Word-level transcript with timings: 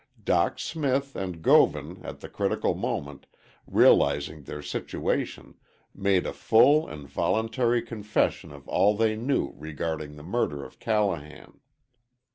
Dock 0.23 0.57
Smith 0.57 1.15
and 1.15 1.43
Govan 1.43 2.03
at 2.03 2.21
the 2.21 2.27
critical 2.27 2.73
moment, 2.73 3.27
realizing 3.67 4.41
their 4.41 4.63
situation, 4.63 5.53
made 5.93 6.25
a 6.25 6.33
full 6.33 6.87
and 6.87 7.07
voluntary 7.07 7.83
confession 7.83 8.51
of 8.51 8.67
all 8.67 8.97
they 8.97 9.15
knew 9.15 9.53
regarding 9.59 10.15
the 10.15 10.23
murder 10.23 10.65
of 10.65 10.79
Callahan. 10.79 11.59